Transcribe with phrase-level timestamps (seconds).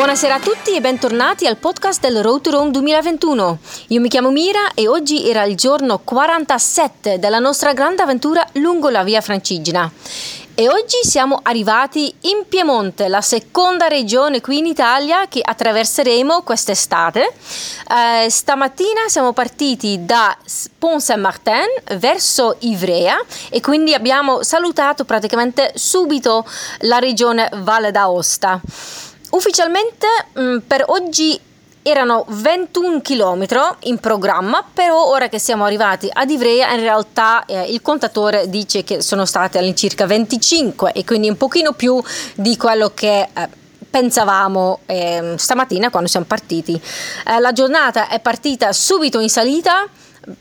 [0.00, 3.58] Buonasera a tutti e bentornati al podcast del Road to Rome 2021.
[3.88, 8.88] Io mi chiamo Mira e oggi era il giorno 47 della nostra grande avventura lungo
[8.88, 9.92] la via Francigena.
[10.54, 17.34] E oggi siamo arrivati in Piemonte, la seconda regione qui in Italia che attraverseremo quest'estate.
[18.24, 20.34] Eh, stamattina siamo partiti da
[20.78, 26.46] Pont Saint-Martin verso Ivrea e quindi abbiamo salutato praticamente subito
[26.80, 28.62] la regione Valle d'Aosta.
[29.30, 31.40] Ufficialmente mh, mm, per oggi
[31.82, 33.46] erano 21 km
[33.84, 38.84] in programma, però ora che siamo arrivati ad Ivrea in realtà eh, il contatore dice
[38.84, 42.02] che sono state all'incirca 25 e quindi un pochino più
[42.34, 43.48] di quello che eh,
[43.88, 46.80] pensavamo eh, stamattina quando siamo partiti.
[47.26, 49.86] Eh, la giornata è partita subito in salita,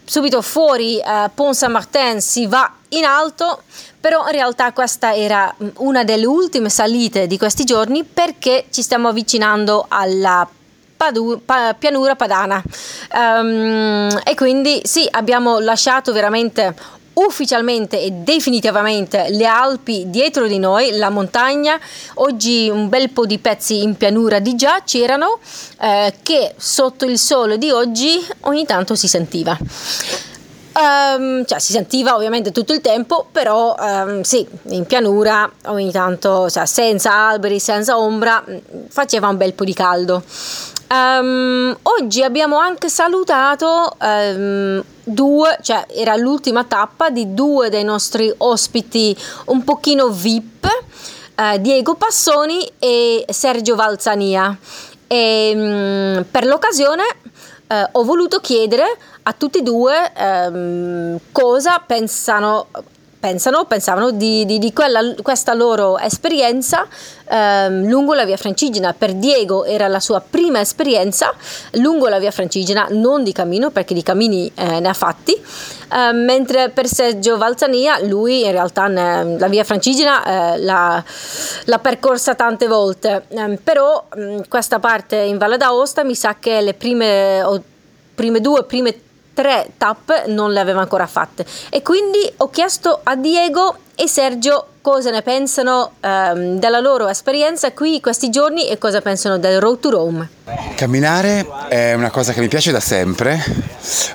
[0.03, 3.63] subito fuori eh, Pont Saint-Martin si va in alto,
[3.99, 8.81] però in realtà questa era mm, una delle ultime salite di questi giorni perché ci
[8.81, 10.47] stiamo avvicinando alla
[10.99, 12.61] Padu, pa, pianura padana.
[13.13, 16.75] Um, e quindi sì abbiamo lasciato veramente
[17.25, 21.79] ufficialmente e definitivamente le Alpi dietro di noi, la montagna.
[22.15, 25.39] Oggi un bel po' di pezzi in pianura di già c'erano
[25.81, 29.57] eh, che sotto il sole di oggi ogni tanto si sentiva.
[30.71, 36.49] Um, cioè si sentiva ovviamente tutto il tempo, però um, sì, in pianura ogni tanto,
[36.49, 38.41] cioè, senza alberi, senza ombra,
[38.87, 40.23] faceva un bel po' di caldo.
[40.91, 43.95] Um, oggi abbiamo anche salutato
[45.03, 49.15] due, cioè era l'ultima tappa di due dei nostri ospiti
[49.45, 50.67] un pochino VIP,
[51.35, 54.57] uh, Diego Passoni e Sergio Valzania.
[55.11, 57.03] E, per l'occasione
[57.71, 58.85] eh, ho voluto chiedere
[59.23, 62.67] a tutti e due ehm, cosa pensano
[63.19, 66.87] pensano, pensavano di, di, di quella, questa loro esperienza
[67.27, 68.93] ehm, lungo la via Francigena.
[68.97, 71.33] Per Diego era la sua prima esperienza
[71.73, 76.11] lungo la via Francigena, non di cammino perché di cammini eh, ne ha fatti, eh,
[76.13, 81.03] mentre per Sergio Valzania lui in realtà ne, la via Francigena eh, l'ha,
[81.65, 86.61] l'ha, percorsa tante volte, ehm, però mh, questa parte in Valle d'Aosta mi sa che
[86.61, 87.61] le prime, o,
[88.15, 89.07] prime due, prime tre
[89.77, 95.09] tappe non le aveva ancora fatte e quindi ho chiesto a Diego e Sergio cosa
[95.11, 99.89] ne pensano um, della loro esperienza qui questi giorni e cosa pensano del Road to
[99.89, 100.29] Rome.
[100.75, 103.43] Camminare è una cosa che mi piace da sempre,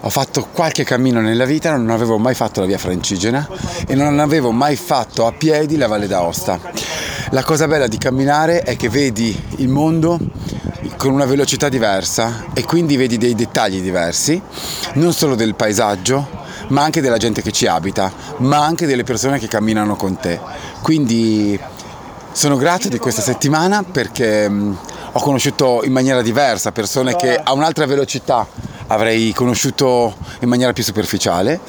[0.01, 3.47] ho fatto qualche cammino nella vita, non avevo mai fatto la via Francigena
[3.87, 6.59] e non avevo mai fatto a piedi la Valle d'Aosta.
[7.31, 10.19] La cosa bella di camminare è che vedi il mondo
[11.05, 14.41] con una velocità diversa e quindi vedi dei dettagli diversi,
[14.95, 16.27] non solo del paesaggio,
[16.69, 20.41] ma anche della gente che ci abita, ma anche delle persone che camminano con te.
[20.81, 21.61] Quindi
[22.33, 27.85] sono grato di questa settimana perché ho conosciuto in maniera diversa persone che a un'altra
[27.85, 28.47] velocità
[28.87, 31.61] avrei conosciuto in maniera più superficiale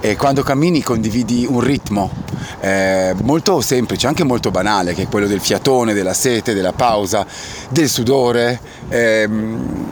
[0.00, 2.10] e quando cammini condividi un ritmo
[2.60, 7.26] eh, molto semplice, anche molto banale, che è quello del fiatone, della sete, della pausa,
[7.70, 8.60] del sudore.
[8.88, 9.90] Ehm,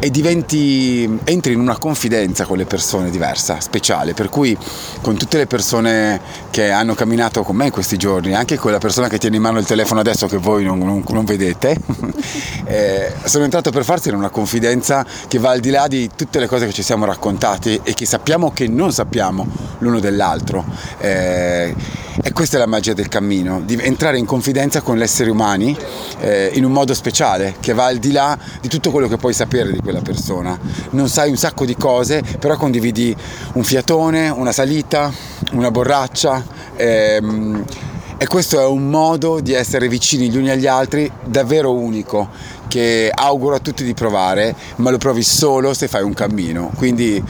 [0.00, 4.56] e diventi, entri in una confidenza con le persone diversa, speciale, per cui
[5.00, 6.20] con tutte le persone
[6.50, 9.42] che hanno camminato con me in questi giorni, anche con la persona che tiene in
[9.42, 11.76] mano il telefono adesso che voi non, non, non vedete,
[12.64, 16.38] eh, sono entrato per farsi in una confidenza che va al di là di tutte
[16.38, 19.46] le cose che ci siamo raccontati e che sappiamo che non sappiamo
[19.78, 20.64] l'uno dell'altro.
[20.98, 21.74] Eh,
[22.22, 25.76] e questa è la magia del cammino, di entrare in confidenza con gli esseri umani
[26.20, 29.32] eh, in un modo speciale, che va al di là di tutto quello che puoi
[29.32, 30.58] sapere di quella persona.
[30.90, 33.14] Non sai un sacco di cose, però condividi
[33.54, 35.12] un fiatone, una salita,
[35.52, 36.44] una borraccia.
[36.76, 37.64] Ehm,
[38.20, 42.28] e questo è un modo di essere vicini gli uni agli altri davvero unico,
[42.66, 46.72] che auguro a tutti di provare, ma lo provi solo se fai un cammino.
[46.74, 47.22] Quindi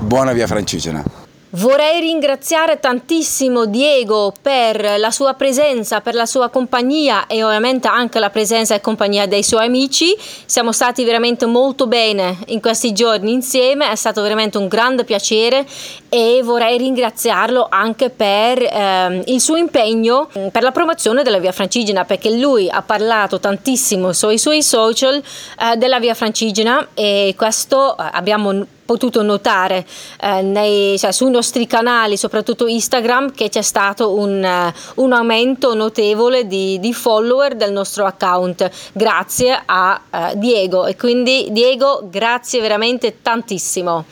[0.00, 1.17] buona via Francigena.
[1.50, 8.18] Vorrei ringraziare tantissimo Diego per la sua presenza, per la sua compagnia e ovviamente anche
[8.18, 10.14] la presenza e compagnia dei suoi amici.
[10.44, 15.66] Siamo stati veramente molto bene in questi giorni insieme, è stato veramente un grande piacere
[16.10, 22.04] e vorrei ringraziarlo anche per eh, il suo impegno per la promozione della Via Francigena
[22.04, 28.02] perché lui ha parlato tantissimo sui suoi social eh, della Via Francigena e questo eh,
[28.12, 29.84] abbiamo potuto notare
[30.18, 35.74] eh, nei, cioè, sui nostri canali, soprattutto Instagram, che c'è stato un, uh, un aumento
[35.74, 42.62] notevole di, di, follower del nostro account grazie a uh, Diego e quindi Diego grazie
[42.62, 44.06] veramente tantissimo.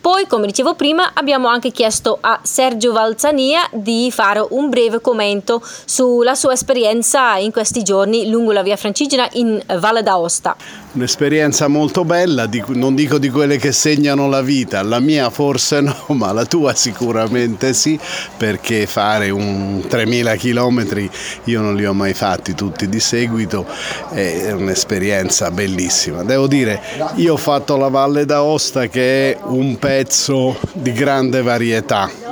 [0.00, 5.62] Poi, come dicevo prima, abbiamo anche chiesto a Sergio Valzania di fare un breve commento
[5.84, 10.83] sulla sua esperienza in questi giorni lungo la via Francigena in Valle d'Aosta.
[10.94, 15.96] Un'esperienza molto bella, non dico di quelle che segnano la vita, la mia forse no,
[16.14, 17.98] ma la tua sicuramente sì,
[18.36, 21.08] perché fare un 3000 km
[21.44, 23.66] io non li ho mai fatti tutti di seguito,
[24.12, 26.22] è un'esperienza bellissima.
[26.22, 26.80] Devo dire,
[27.16, 32.23] io ho fatto la Valle d'Aosta che è un pezzo di grande varietà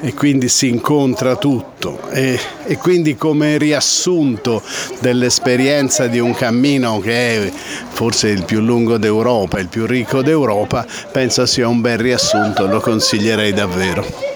[0.00, 4.62] e quindi si incontra tutto e, e, quindi come riassunto
[5.00, 7.52] dell'esperienza di un cammino che è
[7.88, 12.80] forse il più lungo d'Europa, il più ricco d'Europa, penso sia un bel riassunto, lo
[12.80, 14.30] consiglierei davvero.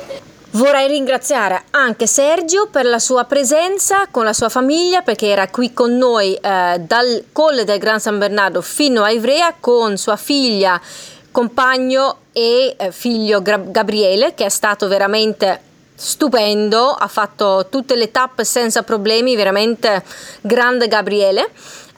[0.55, 5.73] Vorrei ringraziare anche Sergio per la sua presenza con la sua famiglia perché era qui
[5.73, 10.81] con noi eh, dal Colle del Gran San Bernardo fino a Ivrea con sua figlia
[11.35, 15.61] compagno e eh, figlio Gabriele che è stato veramente
[15.97, 20.05] stupendo, ha fatto tutte le tappe senza problemi, veramente
[20.41, 21.51] grande Gabriele.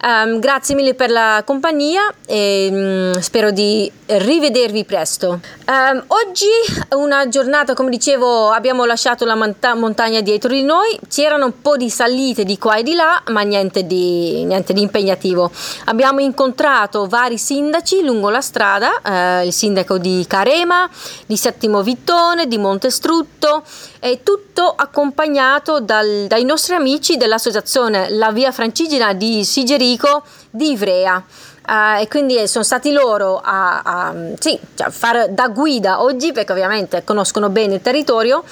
[0.07, 5.41] Um, grazie mille per la compagnia e um, spero di rivedervi presto.
[5.67, 6.47] Um, oggi
[6.91, 11.77] una giornata, come dicevo, abbiamo lasciato la monta- montagna dietro di noi, c'erano un po'
[11.77, 15.51] di salite di qua e di là, ma niente di, niente di impegnativo.
[15.87, 20.89] Abbiamo incontrato vari sindaci lungo la strada, uh, il sindaco di Carema,
[21.27, 23.65] di Settimo Vittone, di Montestrutto,
[23.99, 30.71] e tutto accompagnato dal, dai nostri amici dell'associazione La Via Francigena di Sigeri Federico di
[30.73, 31.25] Ivrea.
[31.67, 36.53] Uh, e quindi sono stati loro a, a sì, cioè fare da guida oggi perché
[36.53, 38.45] ovviamente conoscono bene il territorio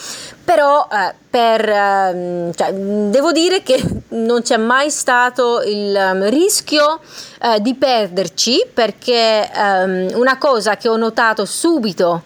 [0.42, 6.98] però uh, per, uh, cioè, devo dire che non c'è mai stato il um, rischio
[7.40, 12.22] eh, di perderci perché um, una cosa che ho notato subito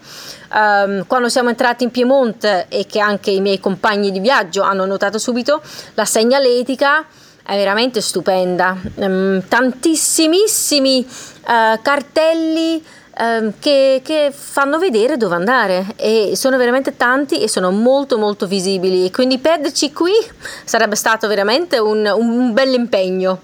[0.55, 4.87] um, quando siamo entrati in Piemonte e che anche i miei compagni di viaggio hanno
[4.87, 5.61] notato subito
[5.95, 7.05] la segnaletica
[7.49, 8.77] è veramente stupenda.
[8.97, 10.99] Um, tantissimissimi
[11.47, 12.85] uh, cartelli
[13.19, 18.47] um, che, che, fanno vedere dove andare e sono veramente tanti e sono molto molto
[18.47, 19.11] visibili.
[19.11, 20.13] Quindi perderci qui
[20.65, 23.41] sarebbe stato veramente un, un bel impegno.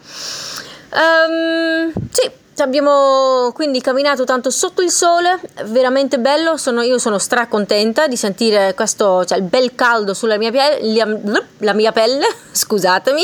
[0.90, 8.06] Um, sì, Abbiamo quindi camminato tanto sotto il sole, veramente bello, sono, io sono stracontenta
[8.06, 13.22] di sentire questo, cioè il bel caldo sulla mia pelle, la mia pelle, scusatemi.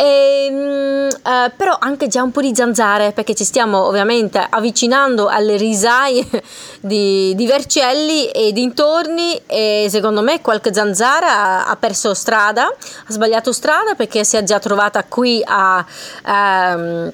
[0.00, 5.26] E, ehm, eh, però anche già un po' di zanzare perché ci stiamo ovviamente avvicinando
[5.26, 6.24] alle risaie
[6.80, 13.52] di, di Vercelli e dintorni e secondo me qualche zanzara ha, perso strada, ha sbagliato
[13.52, 15.84] strada perché si è già trovata qui a...
[16.22, 17.12] a ehm,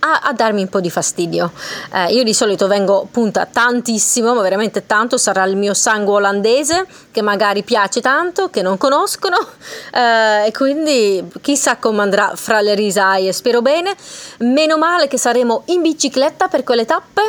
[0.00, 1.52] a, a, darmi un po' di fastidio.
[1.92, 6.86] Eh, io di solito vengo punta tantissimo, ma veramente tanto, sarà il mio sangue olandese
[7.10, 9.36] che magari piace tanto, che non conoscono
[9.92, 13.94] eh, e quindi chissà come andrà fra le risaie, spero bene.
[14.38, 17.22] Meno male che saremo in bicicletta per quelle tappe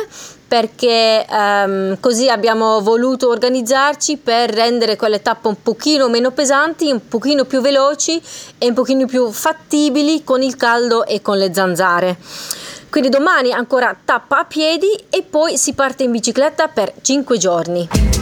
[0.48, 7.08] perché um, così abbiamo voluto organizzarci per rendere quelle tappe un pochino meno pesanti, un
[7.08, 8.22] pochino più veloci
[8.58, 12.16] e un pochino più fattibili con il caldo e con le zanzare.
[12.88, 18.15] Quindi domani ancora tappa a piedi e poi si parte in bicicletta per 5 giorni.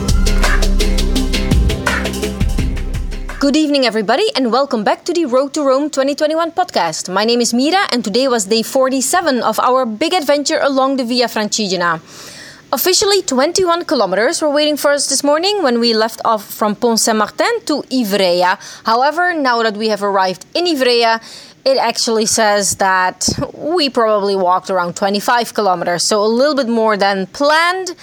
[3.41, 7.13] Good evening, everybody, and welcome back to the Road to Rome 2021 podcast.
[7.13, 11.05] My name is Mira, and today was day 47 of our big adventure along the
[11.05, 12.01] Via Francigena.
[12.73, 16.99] Officially, 21 kilometers were waiting for us this morning when we left off from Pont
[16.99, 18.59] Saint Martin to Ivrea.
[18.87, 21.21] However, now that we have arrived in Ivrea,
[21.65, 26.97] it actually says that we probably walked around 25 kilometers, so a little bit more
[26.97, 27.95] than planned.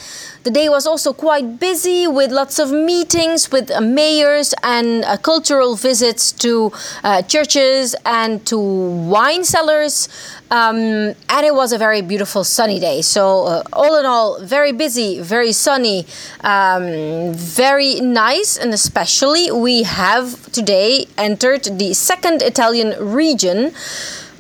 [0.44, 5.76] The day was also quite busy with lots of meetings with mayors and uh, cultural
[5.76, 6.72] visits to
[7.04, 10.10] uh, churches and to wine cellars.
[10.50, 13.04] Um, and it was a very beautiful sunny day.
[13.04, 16.08] So, uh, all in all, very busy, very sunny,
[16.44, 18.58] um, very nice.
[18.58, 23.74] And especially, we have today entered the second Italian region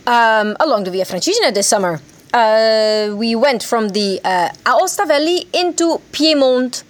[0.07, 2.01] um, along the Via Francigena this summer.
[2.33, 6.83] Uh, we went from the uh, Aosta Valley into Piedmont.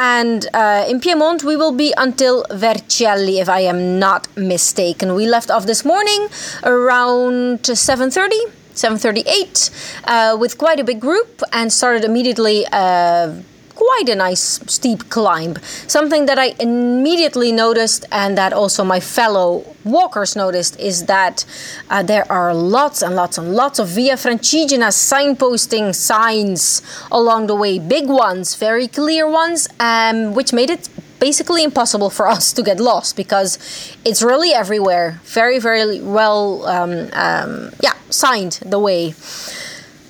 [0.00, 5.14] And uh, in Piedmont, we will be until Vercelli, if I am not mistaken.
[5.14, 6.28] We left off this morning
[6.62, 9.70] around 7.30 7:38
[10.04, 13.32] uh, with quite a big group and started immediately uh,
[13.88, 15.56] quite a nice steep climb.
[15.86, 21.44] Something that I immediately noticed, and that also my fellow walkers noticed, is that
[21.88, 27.54] uh, there are lots and lots and lots of Via Francigena signposting signs along the
[27.54, 32.62] way, big ones, very clear ones, um, which made it basically impossible for us to
[32.62, 33.58] get lost because
[34.04, 35.20] it's really everywhere.
[35.24, 39.14] Very, very well, um, um, yeah, signed the way.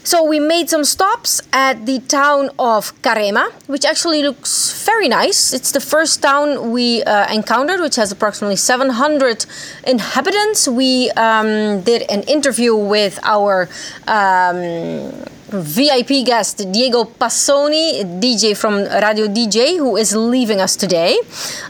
[0.08, 5.52] So we made some stops at the town of Carema, which actually looks very nice.
[5.52, 9.44] It's the first town we uh, encountered, which has approximately 700
[9.86, 10.66] inhabitants.
[10.66, 13.68] We um, did an interview with our
[14.06, 15.12] um,
[15.50, 21.19] VIP guest Diego Passoni, DJ from Radio DJ, who is leaving us today.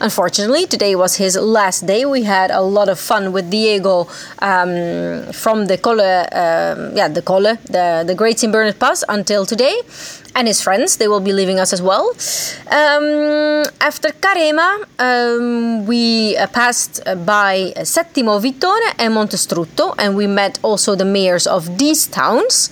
[0.01, 2.05] Unfortunately, today was his last day.
[2.05, 4.09] We had a lot of fun with Diego
[4.41, 8.53] um, from the Colle, um, yeah, the Colle, the the Great St.
[8.53, 9.81] Bernard Pass until today
[10.39, 10.97] and his friends.
[10.97, 12.07] They will be leaving us as well.
[12.71, 20.59] Um, after Carema, um, we uh, passed by Settimo Vittone and Montestrutto, and we met
[20.63, 22.71] also the mayors of these towns.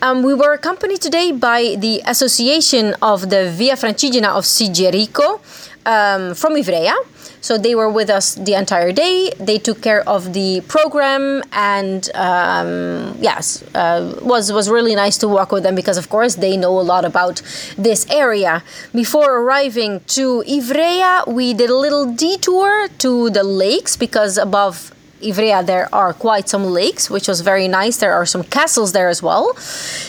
[0.00, 5.40] Um, we were accompanied today by the Association of the Via Francigena of Sigerico
[5.84, 6.94] um, from Ivrea.
[7.40, 9.32] So they were with us the entire day.
[9.38, 15.28] They took care of the program, and um, yes, uh, was was really nice to
[15.28, 17.42] walk with them because, of course, they know a lot about
[17.76, 18.62] this area.
[18.92, 25.66] Before arriving to Ivrea, we did a little detour to the lakes because above Ivrea,
[25.66, 27.96] there are quite some lakes, which was very nice.
[27.98, 29.54] There are some castles there as well.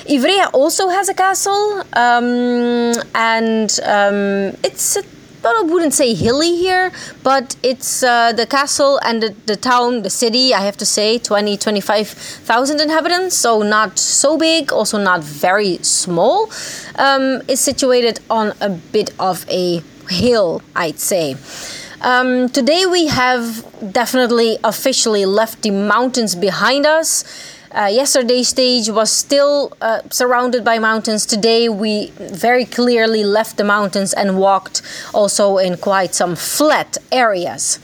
[0.07, 5.03] Ivrea also has a castle, um, and um, it's a
[5.41, 6.91] but I wouldn't say hilly here,
[7.23, 11.17] but it's uh, the castle and the, the town, the city, I have to say,
[11.17, 16.49] 20, 25,000 inhabitants, so not so big, also not very small.
[16.95, 21.35] Um, is situated on a bit of a hill, I'd say.
[22.01, 27.25] Um, today we have definitely officially left the mountains behind us.
[27.71, 31.25] Uh, yesterday's stage was still uh, surrounded by mountains.
[31.25, 34.81] Today we very clearly left the mountains and walked
[35.13, 37.79] also in quite some flat areas.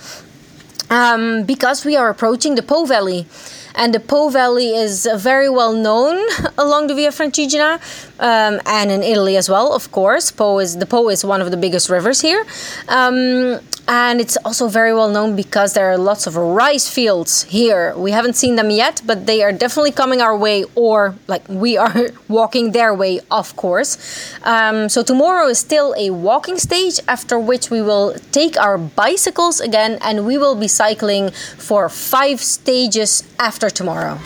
[0.90, 3.28] Um, because we are approaching the Po Valley
[3.76, 6.26] and the Po Valley is very well known
[6.58, 7.80] along the Via Francigena
[8.20, 10.32] um, and in Italy as well, of course.
[10.32, 12.44] Po is the Po is one of the biggest rivers here.
[12.88, 17.96] Um, and it's also very well known because there are lots of rice fields here.
[17.96, 21.78] We haven't seen them yet, but they are definitely coming our way, or like we
[21.78, 23.98] are walking their way, of course.
[24.44, 29.60] Um, so tomorrow is still a walking stage, after which we will take our bicycles
[29.60, 34.20] again and we will be cycling for five stages after tomorrow.